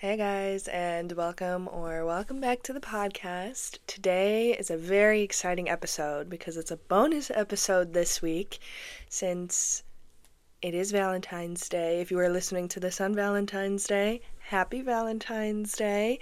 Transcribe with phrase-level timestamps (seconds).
[0.00, 3.80] Hey guys, and welcome or welcome back to the podcast.
[3.88, 8.60] Today is a very exciting episode because it's a bonus episode this week
[9.08, 9.82] since
[10.62, 12.00] it is Valentine's Day.
[12.00, 16.20] If you are listening to this on Valentine's Day, happy Valentine's Day.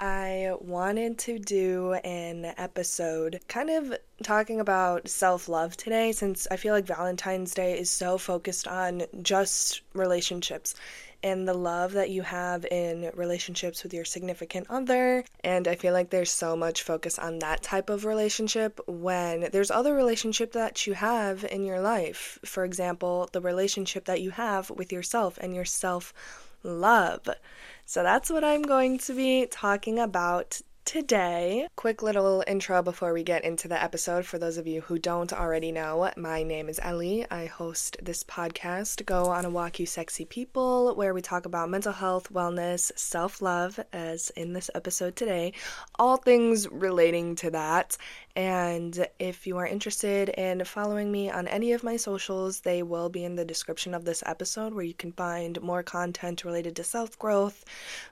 [0.00, 6.56] I wanted to do an episode kind of talking about self love today since I
[6.56, 10.74] feel like Valentine's Day is so focused on just relationships
[11.22, 15.22] and the love that you have in relationships with your significant other.
[15.44, 19.70] And I feel like there's so much focus on that type of relationship when there's
[19.70, 22.38] other relationship that you have in your life.
[22.42, 26.14] For example, the relationship that you have with yourself and your self
[26.66, 27.28] love.
[27.84, 31.66] So that's what I'm going to be talking about today.
[31.74, 34.24] Quick little intro before we get into the episode.
[34.24, 37.26] For those of you who don't already know, my name is Ellie.
[37.28, 41.70] I host this podcast, Go on a Walk You Sexy People, where we talk about
[41.70, 45.52] mental health, wellness, self love, as in this episode today,
[45.98, 47.96] all things relating to that.
[48.36, 53.08] And if you are interested in following me on any of my socials, they will
[53.08, 56.84] be in the description of this episode where you can find more content related to
[56.84, 57.64] self growth,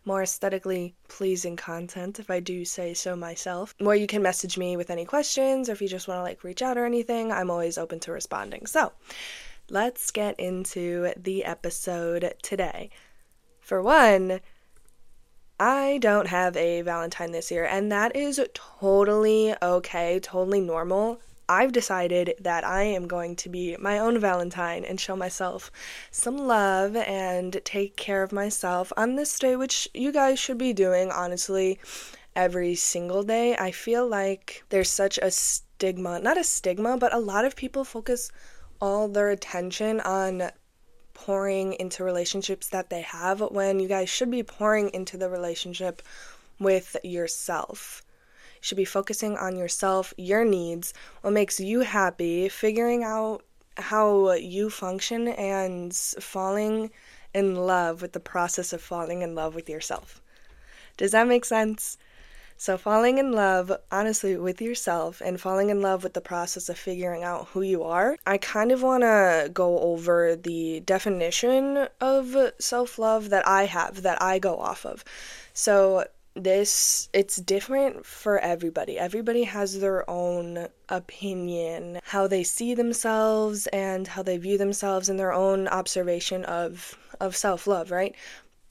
[0.07, 4.79] more aesthetically pleasing content, if I do say so myself, where you can message me
[4.79, 7.31] with any questions or if you just want to like reach out or anything.
[7.31, 8.65] I'm always open to responding.
[8.65, 8.93] So
[9.69, 12.89] let's get into the episode today.
[13.61, 14.41] For one,
[15.61, 21.21] I don't have a Valentine this year, and that is totally okay, totally normal.
[21.49, 25.71] I've decided that I am going to be my own Valentine and show myself
[26.11, 30.73] some love and take care of myself on this day, which you guys should be
[30.73, 31.79] doing, honestly,
[32.35, 33.57] every single day.
[33.57, 37.85] I feel like there's such a stigma, not a stigma, but a lot of people
[37.85, 38.31] focus
[38.81, 40.51] all their attention on
[41.15, 46.03] pouring into relationships that they have when you guys should be pouring into the relationship
[46.59, 48.03] with yourself.
[48.57, 50.93] You should be focusing on yourself, your needs,
[51.23, 53.43] what makes you happy, figuring out
[53.77, 56.91] how you function, and falling
[57.33, 60.21] in love with the process of falling in love with yourself.
[60.97, 61.99] Does that make sense?
[62.57, 66.79] So, falling in love, honestly, with yourself and falling in love with the process of
[66.79, 72.37] figuring out who you are, I kind of want to go over the definition of
[72.59, 75.05] self love that I have, that I go off of.
[75.53, 76.05] So,
[76.35, 78.99] this it's different for everybody.
[78.99, 85.19] Everybody has their own opinion, how they see themselves and how they view themselves and
[85.19, 88.15] their own observation of of self-love, right?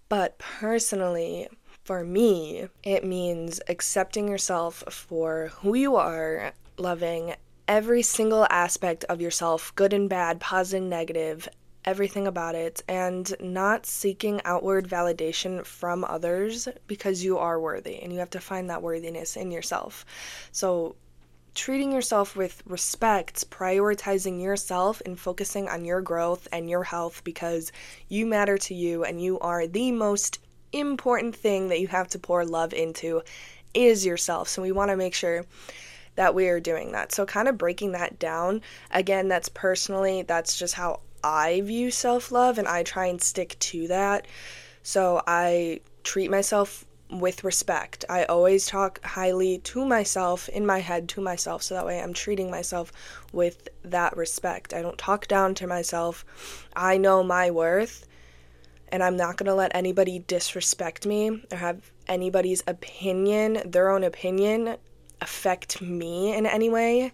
[0.09, 1.47] But personally,
[1.83, 7.35] for me, it means accepting yourself for who you are, loving
[7.67, 11.49] every single aspect of yourself, good and bad, positive, negative,
[11.83, 18.13] everything about it, and not seeking outward validation from others because you are worthy and
[18.13, 20.05] you have to find that worthiness in yourself.
[20.53, 20.95] So,
[21.53, 27.71] treating yourself with respect, prioritizing yourself, and focusing on your growth and your health because
[28.07, 30.39] you matter to you and you are the most
[30.73, 33.21] important thing that you have to pour love into
[33.73, 34.49] is yourself.
[34.49, 35.45] So we want to make sure
[36.15, 37.11] that we are doing that.
[37.11, 38.61] So kind of breaking that down,
[38.91, 43.87] again, that's personally, that's just how I view self-love and I try and stick to
[43.87, 44.27] that.
[44.83, 48.05] So I treat myself with respect.
[48.09, 52.13] I always talk highly to myself in my head to myself so that way I'm
[52.13, 52.91] treating myself
[53.31, 54.73] with that respect.
[54.73, 56.25] I don't talk down to myself.
[56.75, 58.07] I know my worth
[58.93, 64.03] and I'm not going to let anybody disrespect me or have anybody's opinion, their own
[64.03, 64.77] opinion,
[65.19, 67.11] affect me in any way.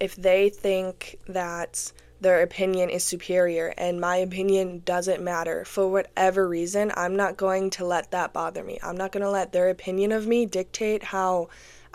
[0.00, 6.48] If they think that their opinion is superior and my opinion doesn't matter for whatever
[6.48, 8.78] reason, I'm not going to let that bother me.
[8.80, 11.48] I'm not going to let their opinion of me dictate how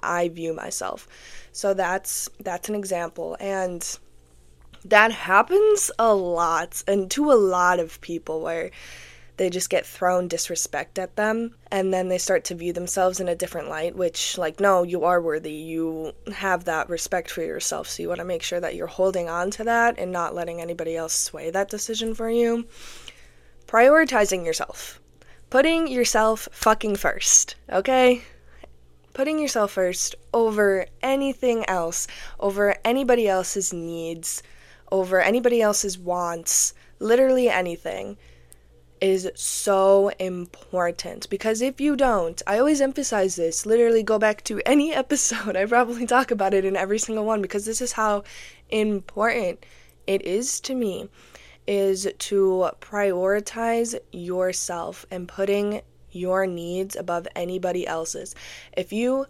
[0.03, 1.07] I view myself.
[1.53, 3.97] So that's that's an example and
[4.85, 8.71] that happens a lot and to a lot of people where
[9.37, 13.27] they just get thrown disrespect at them and then they start to view themselves in
[13.27, 15.51] a different light which like no you are worthy.
[15.51, 19.27] You have that respect for yourself so you want to make sure that you're holding
[19.27, 22.65] on to that and not letting anybody else sway that decision for you.
[23.67, 25.01] Prioritizing yourself.
[25.49, 28.21] Putting yourself fucking first okay?
[29.13, 32.07] Putting yourself first over anything else
[32.39, 34.43] over anybody else's needs
[34.91, 38.17] over anybody else's wants literally anything
[39.05, 44.59] is so important because if you don't, I always emphasize this, literally go back to
[44.65, 45.55] any episode.
[45.55, 48.23] I probably talk about it in every single one because this is how
[48.69, 49.63] important
[50.07, 51.07] it is to me
[51.67, 55.81] is to prioritize yourself and putting
[56.11, 58.33] your needs above anybody else's.
[58.75, 59.27] If you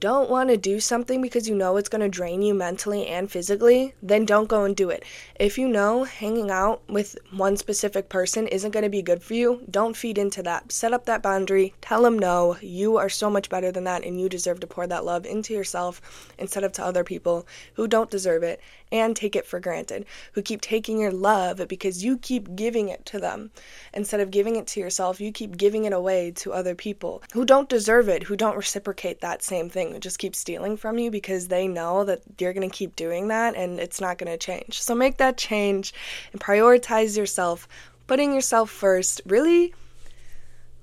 [0.00, 3.30] don't want to do something because you know it's going to drain you mentally and
[3.30, 5.04] physically, then don't go and do it.
[5.38, 9.34] If you know hanging out with one specific person isn't going to be good for
[9.34, 10.72] you, don't feed into that.
[10.72, 11.74] Set up that boundary.
[11.80, 12.56] Tell them no.
[12.60, 15.54] You are so much better than that, and you deserve to pour that love into
[15.54, 18.60] yourself instead of to other people who don't deserve it
[18.92, 23.04] and take it for granted, who keep taking your love because you keep giving it
[23.06, 23.50] to them.
[23.92, 27.44] Instead of giving it to yourself, you keep giving it away to other people who
[27.44, 31.10] don't deserve it, who don't reciprocate that same thing, who just keep stealing from you
[31.10, 34.38] because they know that you're going to keep doing that and it's not going to
[34.38, 34.80] change.
[34.80, 35.92] So make that change
[36.32, 37.68] and prioritize yourself,
[38.06, 39.20] putting yourself first.
[39.26, 39.74] Really,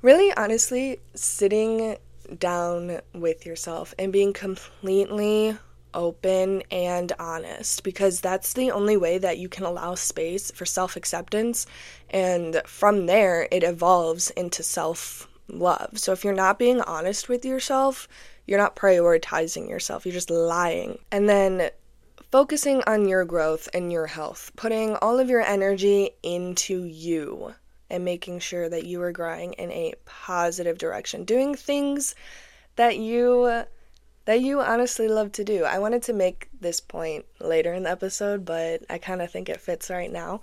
[0.02, 1.98] really honestly, sitting
[2.40, 5.58] down with yourself and being completely
[5.94, 10.96] open and honest because that's the only way that you can allow space for self
[10.96, 11.66] acceptance.
[12.10, 16.00] And from there, it evolves into self love.
[16.00, 18.08] So if you're not being honest with yourself,
[18.46, 21.00] you're not prioritizing yourself, you're just lying.
[21.12, 21.70] And then
[22.32, 27.54] focusing on your growth and your health, putting all of your energy into you
[27.90, 32.16] and making sure that you are growing in a positive direction, doing things
[32.76, 33.64] that you
[34.26, 35.64] that you honestly love to do.
[35.64, 39.50] I wanted to make this point later in the episode, but I kind of think
[39.50, 40.42] it fits right now,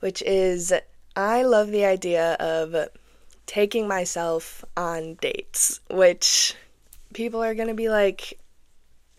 [0.00, 0.72] which is
[1.16, 2.88] I love the idea of
[3.46, 6.54] taking myself on dates, which
[7.12, 8.38] people are going to be like,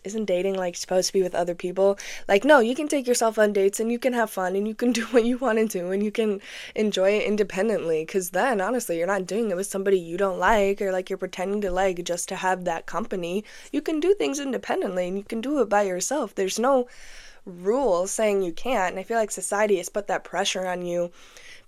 [0.04, 1.98] isn't dating like supposed to be with other people?
[2.28, 4.74] Like, no, you can take yourself on dates and you can have fun and you
[4.74, 6.40] can do what you want to do and you can
[6.74, 8.04] enjoy it independently.
[8.04, 11.16] Because then, honestly, you're not doing it with somebody you don't like or like you're
[11.16, 13.44] pretending to like just to have that company.
[13.72, 16.34] You can do things independently and you can do it by yourself.
[16.34, 16.88] There's no
[17.46, 18.92] rule saying you can't.
[18.92, 21.10] And I feel like society has put that pressure on you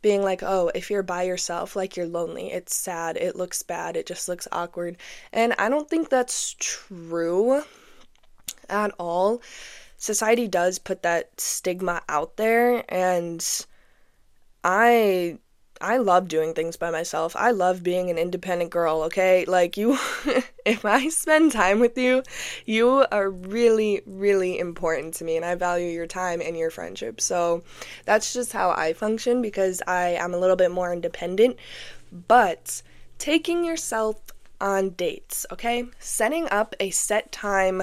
[0.02, 3.96] being like, oh, if you're by yourself, like you're lonely, it's sad, it looks bad,
[3.96, 4.96] it just looks awkward.
[5.32, 7.62] And I don't think that's true
[8.72, 9.40] at all.
[9.96, 13.64] Society does put that stigma out there and
[14.64, 15.38] I
[15.80, 17.34] I love doing things by myself.
[17.34, 19.44] I love being an independent girl, okay?
[19.44, 19.92] Like you
[20.64, 22.22] if I spend time with you,
[22.66, 27.20] you are really really important to me and I value your time and your friendship.
[27.20, 27.62] So
[28.04, 31.56] that's just how I function because I am a little bit more independent.
[32.28, 32.82] But
[33.18, 34.20] taking yourself
[34.60, 35.84] on dates, okay?
[35.98, 37.82] Setting up a set time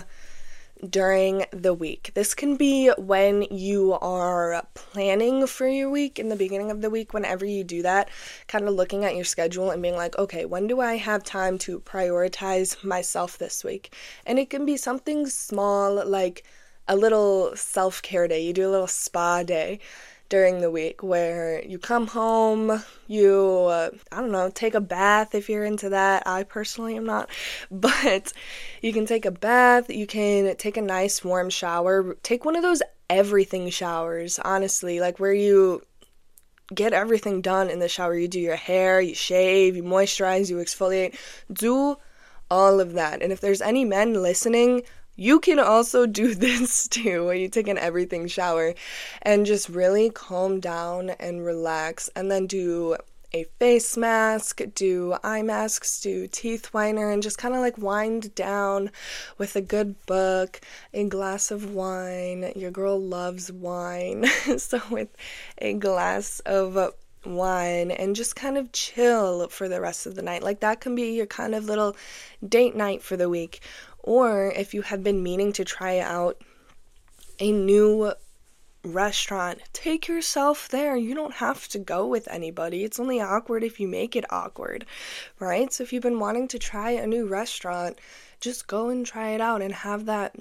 [0.87, 2.11] during the week.
[2.13, 6.89] This can be when you are planning for your week in the beginning of the
[6.89, 8.09] week, whenever you do that,
[8.47, 11.57] kind of looking at your schedule and being like, okay, when do I have time
[11.59, 13.93] to prioritize myself this week?
[14.25, 16.43] And it can be something small like
[16.87, 19.79] a little self care day, you do a little spa day
[20.29, 25.35] during the week where you come home, you, uh, I don't know, take a bath
[25.35, 26.23] if you're into that.
[26.25, 27.29] I personally am not,
[27.71, 28.31] but
[28.81, 32.61] you can take a bath, you can take a nice warm shower, take one of
[32.61, 35.81] those everything showers, honestly, like where you
[36.73, 38.15] get everything done in the shower.
[38.15, 41.17] You do your hair, you shave, you moisturize, you exfoliate.
[41.51, 41.97] Do
[42.51, 43.21] all of that.
[43.21, 44.83] And if there's any men listening,
[45.19, 48.73] you can also do this too, where you take an everything shower
[49.21, 52.95] and just really calm down and relax, and then do
[53.31, 58.33] a face mask, do eye masks, do teeth whitener, and just kind of like wind
[58.33, 58.89] down
[59.37, 60.61] with a good book,
[60.93, 62.51] a glass of wine.
[62.55, 64.25] Your girl loves wine,
[64.57, 65.09] so with
[65.59, 66.93] a glass of
[67.25, 70.43] wine and just kind of chill for the rest of the night.
[70.43, 71.95] Like that can be your kind of little
[72.47, 73.61] date night for the week.
[74.03, 76.41] Or if you have been meaning to try out
[77.39, 78.13] a new
[78.83, 80.95] restaurant, take yourself there.
[80.95, 82.83] You don't have to go with anybody.
[82.83, 84.85] It's only awkward if you make it awkward,
[85.39, 85.71] right?
[85.71, 87.99] So if you've been wanting to try a new restaurant,
[88.39, 90.35] just go and try it out and have that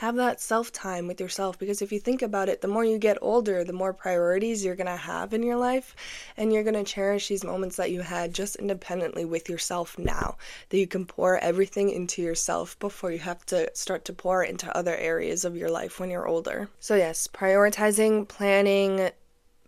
[0.00, 2.96] have that self time with yourself because if you think about it, the more you
[2.96, 5.94] get older, the more priorities you're going to have in your life,
[6.38, 10.38] and you're going to cherish these moments that you had just independently with yourself now.
[10.70, 14.74] That you can pour everything into yourself before you have to start to pour into
[14.74, 16.70] other areas of your life when you're older.
[16.80, 19.10] So, yes, prioritizing, planning,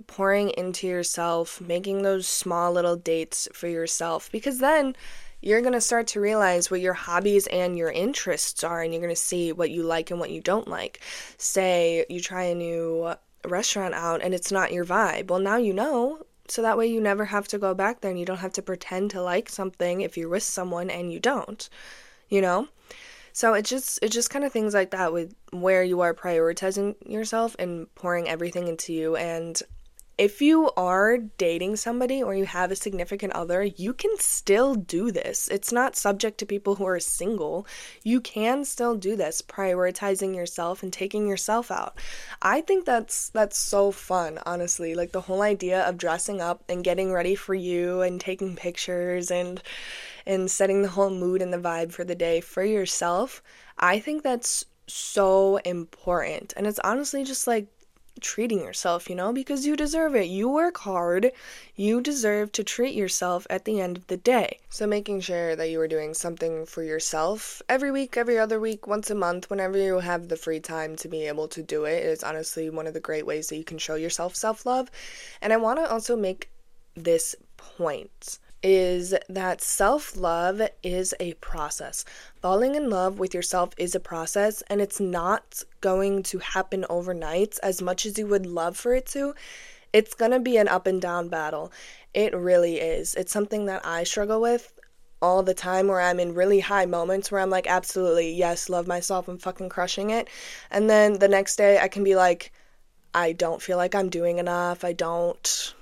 [0.06, 4.96] pouring into yourself, making those small little dates for yourself because then
[5.42, 9.02] you're going to start to realize what your hobbies and your interests are, and you're
[9.02, 11.00] going to see what you like and what you don't like.
[11.36, 15.28] Say you try a new restaurant out and it's not your vibe.
[15.28, 16.22] Well, now you know.
[16.48, 18.62] So that way you never have to go back there and you don't have to
[18.62, 21.68] pretend to like something if you're with someone and you don't.
[22.28, 22.68] You know?
[23.32, 26.94] So it's just it's just kind of things like that with where you are prioritizing
[27.08, 29.60] yourself and pouring everything into you and
[30.22, 35.10] if you are dating somebody or you have a significant other, you can still do
[35.10, 35.48] this.
[35.48, 37.66] It's not subject to people who are single.
[38.04, 41.98] You can still do this, prioritizing yourself and taking yourself out.
[42.40, 44.94] I think that's that's so fun, honestly.
[44.94, 49.28] Like the whole idea of dressing up and getting ready for you and taking pictures
[49.28, 49.60] and
[50.24, 53.42] and setting the whole mood and the vibe for the day for yourself.
[53.76, 56.54] I think that's so important.
[56.56, 57.66] And it's honestly just like
[58.22, 60.26] treating yourself, you know, because you deserve it.
[60.26, 61.32] You work hard.
[61.76, 64.58] You deserve to treat yourself at the end of the day.
[64.70, 68.86] So, making sure that you are doing something for yourself every week, every other week,
[68.86, 72.04] once a month, whenever you have the free time to be able to do it,
[72.04, 74.90] is honestly one of the great ways that you can show yourself self love.
[75.40, 76.50] And I want to also make
[76.94, 82.04] this point is that self love is a process.
[82.40, 87.58] Falling in love with yourself is a process, and it's not going to happen overnight
[87.62, 89.34] as much as you would love for it to.
[89.92, 91.72] It's gonna be an up and down battle.
[92.14, 93.14] It really is.
[93.14, 94.72] It's something that I struggle with
[95.22, 98.88] all the time where I'm in really high moments where I'm like, absolutely, yes, love
[98.88, 100.28] myself, I'm fucking crushing it.
[100.70, 102.52] And then the next day I can be like,
[103.14, 104.84] I don't feel like I'm doing enough.
[104.84, 105.74] I don't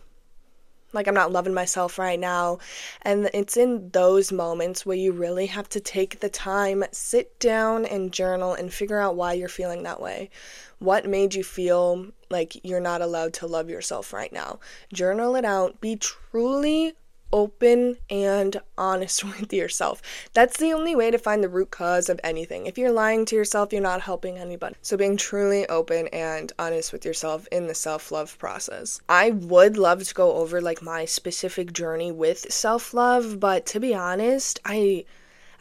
[0.93, 2.59] like I'm not loving myself right now.
[3.03, 7.87] And it's in those moments where you really have to take the time, sit down
[7.87, 10.31] and journal and figure out why you're feeling that way.
[10.79, 14.61] What made you feel like you're not allowed to love yourself right now?
[14.93, 15.81] Journal it out.
[15.81, 16.95] Be truly
[17.33, 20.03] open and honest with yourself.
[20.33, 22.67] That's the only way to find the root cause of anything.
[22.67, 24.77] If you're lying to yourself, you're not helping anybody.
[24.83, 29.01] So, being truly open and honest with yourself in the self love process.
[29.09, 33.81] I would love to go over like my specific journey with self love, but to
[33.81, 35.05] be honest, I.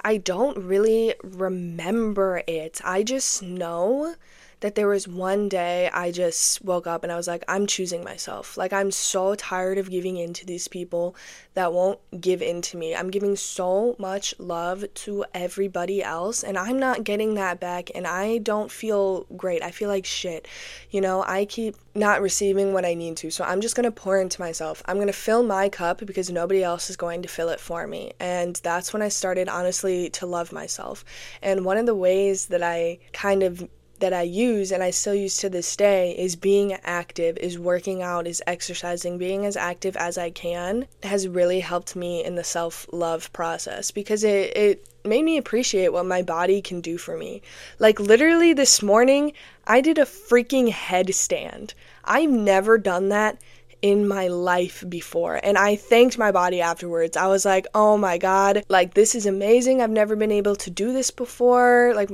[0.02, 2.80] I don't really remember it.
[2.86, 4.16] I just know
[4.62, 8.04] that there was one day I just woke up and I was like, I'm choosing
[8.04, 8.58] myself.
[8.58, 11.16] Like, I'm so tired of giving in to these people
[11.54, 12.96] that won't give in to me.
[12.96, 18.06] I'm giving so much love to everybody else, and I'm not getting that back, and
[18.06, 19.64] I don't feel great.
[19.64, 20.48] I feel like shit.
[20.90, 23.32] You know, I keep not receiving what I need to.
[23.32, 24.82] So I'm just going to pour into myself.
[24.86, 27.88] I'm going to fill my cup because nobody else is going to fill it for
[27.88, 28.14] me.
[28.20, 31.04] And that's when I started honestly to love myself.
[31.42, 33.68] And one of the ways that I kind of
[34.00, 38.02] that I use and I still use to this day is being active, is working
[38.02, 42.44] out, is exercising, being as active as I can has really helped me in the
[42.44, 47.18] self love process because it, it made me appreciate what my body can do for
[47.18, 47.42] me.
[47.80, 49.34] Like, literally, this morning,
[49.66, 51.74] I did a freaking headstand.
[52.04, 53.40] I've never done that
[53.82, 55.40] in my life before.
[55.42, 57.16] And I thanked my body afterwards.
[57.16, 59.82] I was like, oh my God, like this is amazing.
[59.82, 61.94] I've never been able to do this before.
[61.96, 62.10] Like,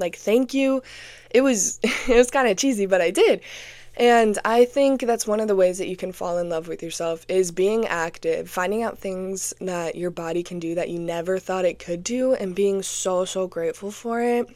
[0.00, 0.82] like thank you.
[1.30, 3.40] It was it was kind of cheesy, but I did.
[3.96, 6.82] And I think that's one of the ways that you can fall in love with
[6.82, 11.38] yourself is being active, finding out things that your body can do that you never
[11.38, 14.48] thought it could do and being so so grateful for it.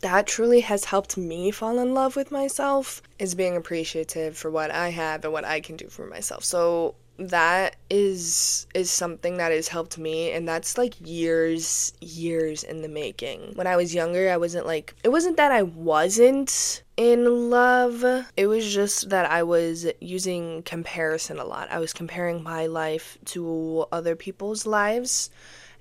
[0.00, 4.70] That truly has helped me fall in love with myself is being appreciative for what
[4.70, 6.42] I have and what I can do for myself.
[6.42, 12.82] So that is is something that has helped me and that's like years years in
[12.82, 13.52] the making.
[13.54, 18.04] When i was younger i wasn't like it wasn't that i wasn't in love.
[18.36, 21.70] It was just that i was using comparison a lot.
[21.70, 25.30] I was comparing my life to other people's lives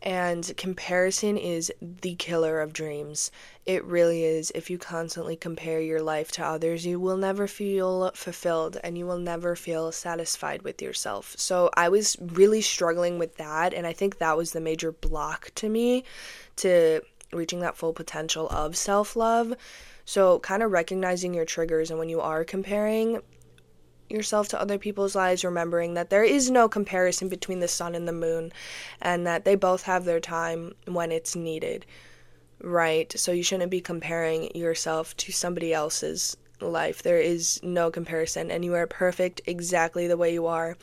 [0.04, 3.32] and comparison is the killer of dreams.
[3.66, 4.52] It really is.
[4.54, 9.06] If you constantly compare your life to others, you will never feel fulfilled and you
[9.06, 11.36] will never feel satisfied with yourself.
[11.38, 13.74] So I was really struggling with that.
[13.74, 16.04] And I think that was the major block to me
[16.58, 19.54] to reaching that full potential of self love.
[20.06, 23.22] So, kind of recognizing your triggers and when you are comparing,
[24.14, 28.08] yourself to other people's lives, remembering that there is no comparison between the sun and
[28.08, 28.54] the moon
[29.02, 31.86] and that they both have their time when it's needed,
[32.62, 33.12] right?
[33.20, 37.04] So you shouldn't be comparing yourself to somebody else's life.
[37.04, 40.78] There is no comparison, and you are perfect exactly the way you are.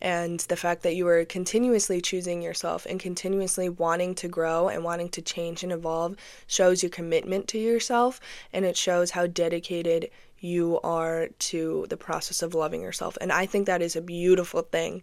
[0.00, 4.84] And the fact that you are continuously choosing yourself and continuously wanting to grow and
[4.84, 6.16] wanting to change and evolve
[6.46, 8.20] shows your commitment to yourself,
[8.52, 13.16] and it shows how dedicated you are to the process of loving yourself.
[13.20, 15.02] And I think that is a beautiful thing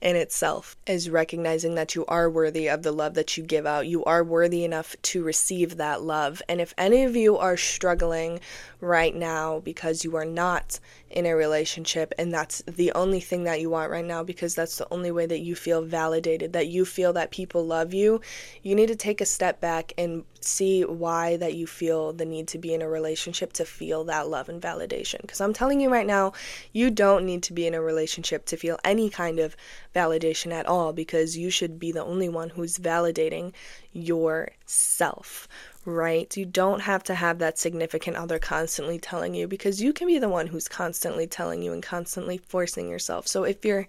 [0.00, 3.86] in itself, is recognizing that you are worthy of the love that you give out.
[3.86, 6.40] You are worthy enough to receive that love.
[6.48, 8.40] And if any of you are struggling
[8.80, 10.78] right now because you are not
[11.10, 14.76] in a relationship and that's the only thing that you want right now because that's
[14.76, 18.20] the only way that you feel validated, that you feel that people love you,
[18.62, 22.46] you need to take a step back and see why that you feel the need
[22.46, 25.20] to be in a relationship to feel that love and validation.
[25.22, 26.32] Because i'm telling you right now
[26.72, 29.56] you don't need to be in a relationship to feel any kind of
[29.94, 33.52] validation at all because you should be the only one who's validating
[33.92, 35.48] yourself
[35.88, 40.06] right you don't have to have that significant other constantly telling you because you can
[40.06, 43.86] be the one who's constantly telling you and constantly forcing yourself so if you're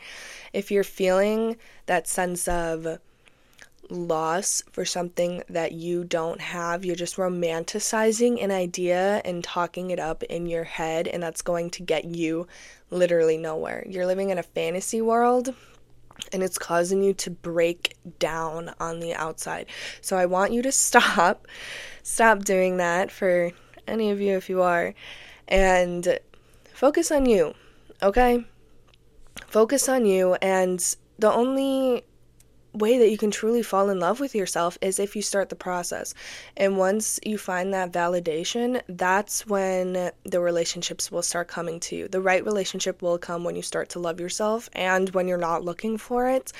[0.53, 2.99] if you're feeling that sense of
[3.89, 6.85] loss for something that you don't have.
[6.85, 11.69] You're just romanticizing an idea and talking it up in your head, and that's going
[11.71, 12.47] to get you
[12.91, 13.85] literally nowhere.
[13.87, 15.53] You're living in a fantasy world.
[16.31, 19.67] And it's causing you to break down on the outside.
[20.01, 21.47] So I want you to stop,
[22.03, 23.51] stop doing that for
[23.87, 24.93] any of you if you are,
[25.47, 26.19] and
[26.73, 27.55] focus on you,
[28.03, 28.45] okay?
[29.47, 32.05] Focus on you, and the only
[32.73, 35.55] way that you can truly fall in love with yourself is if you start the
[35.55, 36.13] process.
[36.55, 42.07] And once you find that validation, that's when the relationships will start coming to you.
[42.07, 45.65] The right relationship will come when you start to love yourself and when you're not
[45.65, 46.51] looking for it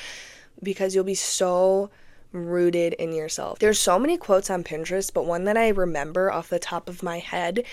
[0.62, 1.90] because you'll be so
[2.32, 3.60] rooted in yourself.
[3.60, 7.02] There's so many quotes on Pinterest, but one that I remember off the top of
[7.02, 7.64] my head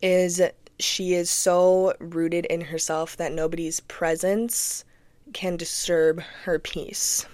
[0.00, 0.40] is
[0.78, 4.84] she is so rooted in herself that nobody's presence
[5.32, 7.26] can disturb her peace.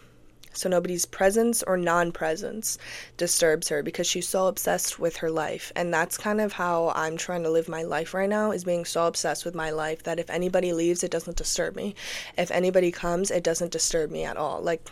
[0.56, 2.78] So nobody's presence or non presence
[3.16, 5.73] disturbs her because she's so obsessed with her life.
[5.76, 8.84] And that's kind of how I'm trying to live my life right now is being
[8.84, 11.94] so obsessed with my life that if anybody leaves, it doesn't disturb me.
[12.38, 14.61] If anybody comes, it doesn't disturb me at all.
[14.61, 14.88] Like,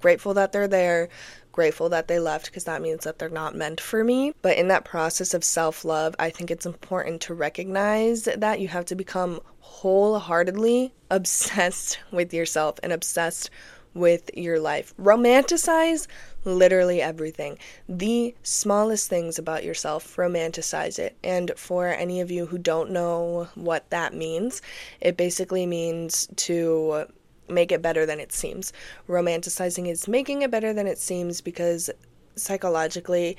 [0.00, 1.08] grateful that they're there,
[1.52, 4.32] grateful that they left because that means that they're not meant for me.
[4.42, 8.68] But in that process of self love, I think it's important to recognize that you
[8.68, 13.50] have to become wholeheartedly obsessed with yourself and obsessed
[13.94, 14.94] with your life.
[14.98, 16.06] Romanticize
[16.44, 17.58] literally everything.
[17.88, 21.16] The smallest things about yourself, romanticize it.
[21.22, 24.62] And for any of you who don't know what that means,
[25.00, 27.06] it basically means to
[27.48, 28.72] make it better than it seems.
[29.08, 31.90] Romanticizing is making it better than it seems because
[32.36, 33.36] psychologically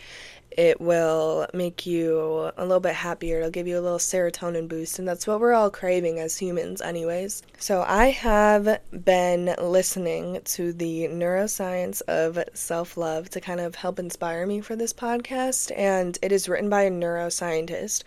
[0.51, 3.37] it will make you a little bit happier.
[3.37, 6.81] It'll give you a little serotonin boost, and that's what we're all craving as humans,
[6.81, 7.41] anyways.
[7.57, 13.97] So, I have been listening to the neuroscience of self love to kind of help
[13.97, 18.03] inspire me for this podcast, and it is written by a neuroscientist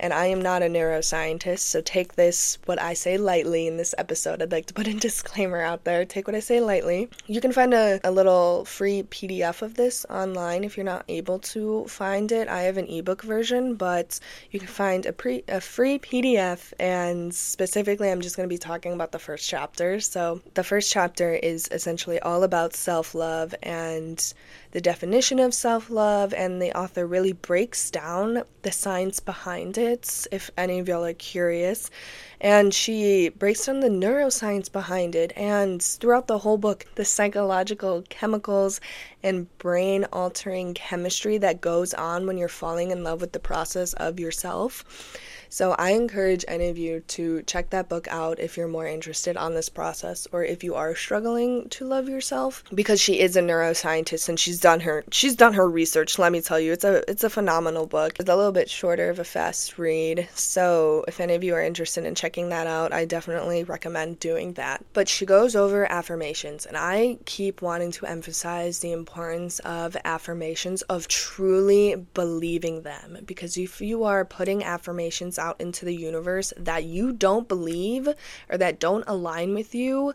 [0.00, 3.94] and I am not a neuroscientist, so take this, what I say, lightly in this
[3.98, 4.42] episode.
[4.42, 6.04] I'd like to put a disclaimer out there.
[6.04, 7.08] Take what I say lightly.
[7.26, 11.38] You can find a, a little free PDF of this online if you're not able
[11.40, 12.48] to find it.
[12.48, 17.34] I have an ebook version, but you can find a, pre, a free PDF, and
[17.34, 20.00] specifically, I'm just going to be talking about the first chapter.
[20.00, 24.32] So, the first chapter is essentially all about self love and
[24.72, 30.26] the definition of self love, and the author really breaks down the science behind it,
[30.30, 31.90] if any of y'all are curious.
[32.40, 38.04] And she breaks down the neuroscience behind it, and throughout the whole book, the psychological
[38.08, 38.80] chemicals
[39.22, 43.92] and brain altering chemistry that goes on when you're falling in love with the process
[43.94, 44.84] of yourself.
[45.50, 49.36] So I encourage any of you to check that book out if you're more interested
[49.36, 53.42] on this process or if you are struggling to love yourself because she is a
[53.42, 56.72] neuroscientist and she's done her she's done her research, let me tell you.
[56.72, 58.16] It's a it's a phenomenal book.
[58.18, 60.28] It's a little bit shorter of a fast read.
[60.34, 64.54] So if any of you are interested in checking that out, I definitely recommend doing
[64.54, 64.84] that.
[64.92, 70.82] But she goes over affirmations and I keep wanting to emphasize the importance of affirmations
[70.82, 76.84] of truly believing them because if you are putting affirmations out into the universe that
[76.84, 78.08] you don't believe
[78.48, 80.14] or that don't align with you,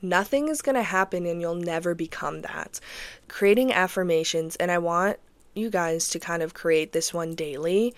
[0.00, 2.80] nothing is going to happen and you'll never become that.
[3.28, 5.18] Creating affirmations, and I want
[5.54, 7.94] you guys to kind of create this one daily,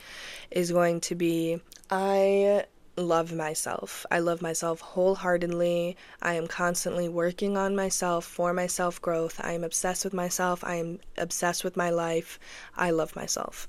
[0.50, 1.60] is going to be
[1.90, 2.64] I
[2.96, 4.06] love myself.
[4.10, 5.96] I love myself wholeheartedly.
[6.22, 9.40] I am constantly working on myself for my self growth.
[9.42, 10.62] I am obsessed with myself.
[10.64, 12.38] I am obsessed with my life.
[12.76, 13.68] I love myself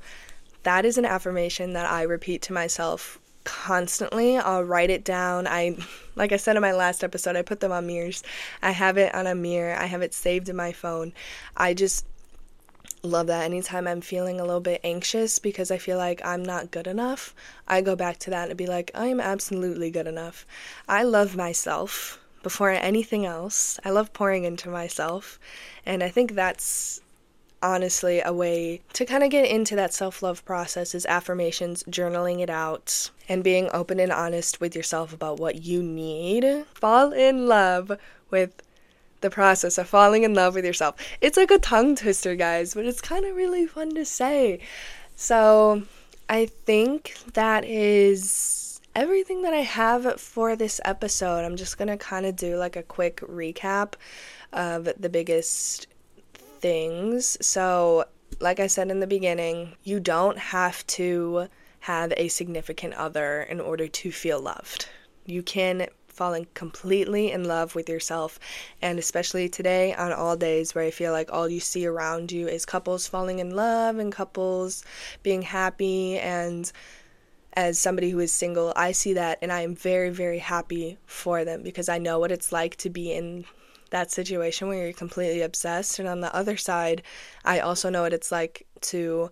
[0.65, 4.37] that is an affirmation that I repeat to myself constantly.
[4.37, 5.47] I'll write it down.
[5.47, 5.77] I
[6.15, 8.23] like I said in my last episode, I put them on mirrors.
[8.61, 9.75] I have it on a mirror.
[9.75, 11.13] I have it saved in my phone.
[11.55, 12.05] I just
[13.03, 16.71] love that anytime I'm feeling a little bit anxious because I feel like I'm not
[16.71, 17.35] good enough,
[17.67, 20.45] I go back to that and be like, I am absolutely good enough.
[20.87, 23.79] I love myself before anything else.
[23.85, 25.39] I love pouring into myself.
[25.85, 27.01] And I think that's
[27.61, 32.41] honestly a way to kind of get into that self love process is affirmations, journaling
[32.41, 36.65] it out, and being open and honest with yourself about what you need.
[36.73, 37.91] Fall in love
[38.29, 38.61] with
[39.21, 40.95] the process of falling in love with yourself.
[41.21, 44.59] It's like a tongue twister, guys, but it's kind of really fun to say.
[45.15, 45.83] So,
[46.29, 51.43] I think that is everything that I have for this episode.
[51.43, 53.93] I'm just to kind of do like a quick recap
[54.53, 55.87] of the biggest
[56.65, 57.37] things.
[57.41, 58.05] So,
[58.39, 61.47] like I said in the beginning, you don't have to
[61.81, 64.89] have a significant other in order to feel loved.
[65.27, 68.39] You can falling completely in love with yourself.
[68.81, 72.47] And especially today, on all days where I feel like all you see around you
[72.47, 74.83] is couples falling in love and couples
[75.21, 76.17] being happy.
[76.17, 76.71] And
[77.53, 81.45] as somebody who is single, I see that and I am very, very happy for
[81.45, 83.45] them because I know what it's like to be in
[83.89, 85.99] that situation where you're completely obsessed.
[85.99, 87.01] And on the other side,
[87.43, 89.31] I also know what it's like to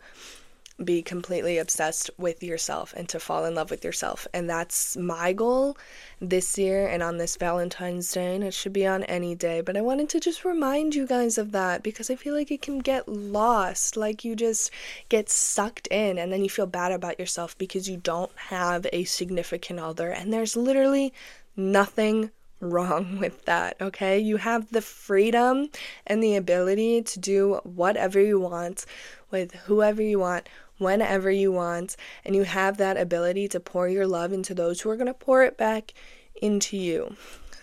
[0.83, 4.27] be completely obsessed with yourself and to fall in love with yourself.
[4.33, 5.77] And that's my goal
[6.19, 8.35] this year and on this Valentine's Day.
[8.35, 9.61] And it should be on any day.
[9.61, 12.61] But I wanted to just remind you guys of that because I feel like it
[12.61, 13.95] can get lost.
[13.95, 14.71] Like you just
[15.09, 19.03] get sucked in and then you feel bad about yourself because you don't have a
[19.03, 20.09] significant other.
[20.09, 21.13] And there's literally
[21.55, 22.31] nothing
[22.63, 24.19] wrong with that, okay?
[24.19, 25.69] You have the freedom
[26.07, 28.85] and the ability to do whatever you want
[29.31, 30.47] with whoever you want,
[30.77, 34.89] whenever you want, and you have that ability to pour your love into those who
[34.89, 35.93] are going to pour it back
[36.41, 37.15] into you.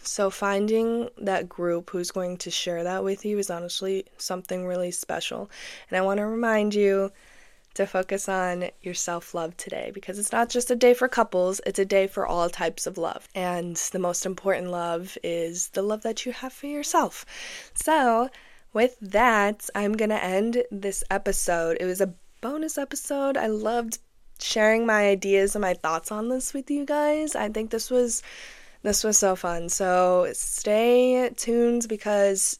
[0.02, 4.90] So, finding that group who's going to share that with you is honestly something really
[4.90, 5.50] special.
[5.88, 7.12] And I want to remind you
[7.74, 11.60] to focus on your self love today because it's not just a day for couples,
[11.66, 13.28] it's a day for all types of love.
[13.34, 17.24] And the most important love is the love that you have for yourself.
[17.74, 18.30] So,
[18.72, 21.76] with that, I'm going to end this episode.
[21.80, 23.36] It was a bonus episode.
[23.36, 23.98] I loved
[24.38, 27.34] sharing my ideas and my thoughts on this with you guys.
[27.34, 28.22] I think this was
[28.82, 29.68] this was so fun.
[29.68, 32.58] So stay tuned because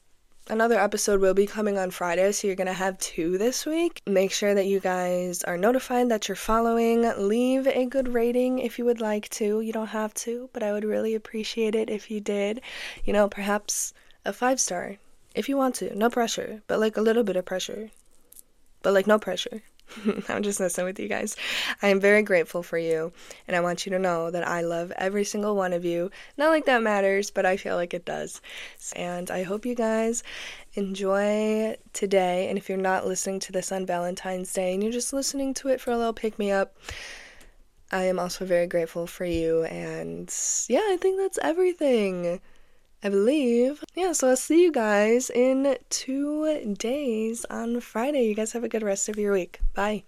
[0.50, 4.02] another episode will be coming on Friday, so you're going to have two this week.
[4.06, 7.02] Make sure that you guys are notified that you're following.
[7.16, 9.60] Leave a good rating if you would like to.
[9.60, 12.60] You don't have to, but I would really appreciate it if you did.
[13.04, 14.96] You know, perhaps a five star
[15.34, 15.96] if you want to.
[15.96, 17.90] No pressure, but like a little bit of pressure.
[18.82, 19.62] But like no pressure.
[20.28, 21.36] I'm just messing with you guys.
[21.82, 23.12] I am very grateful for you,
[23.46, 26.10] and I want you to know that I love every single one of you.
[26.36, 28.40] Not like that matters, but I feel like it does.
[28.94, 30.22] And I hope you guys
[30.74, 32.48] enjoy today.
[32.48, 35.68] And if you're not listening to this on Valentine's Day and you're just listening to
[35.68, 36.76] it for a little pick me up,
[37.92, 39.64] I am also very grateful for you.
[39.64, 40.32] And
[40.68, 42.40] yeah, I think that's everything.
[43.02, 43.82] I believe.
[43.94, 48.24] Yeah, so I'll see you guys in two days on Friday.
[48.24, 49.60] You guys have a good rest of your week.
[49.74, 50.04] Bye.